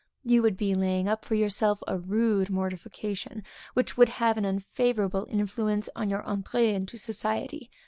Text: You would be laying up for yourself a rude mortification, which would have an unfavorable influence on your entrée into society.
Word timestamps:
You 0.23 0.41
would 0.41 0.57
be 0.57 0.73
laying 0.73 1.07
up 1.07 1.23
for 1.25 1.35
yourself 1.35 1.83
a 1.87 1.95
rude 1.99 2.49
mortification, 2.49 3.43
which 3.75 3.97
would 3.97 4.09
have 4.09 4.35
an 4.35 4.47
unfavorable 4.47 5.27
influence 5.29 5.89
on 5.95 6.09
your 6.09 6.23
entrée 6.23 6.73
into 6.73 6.97
society. 6.97 7.69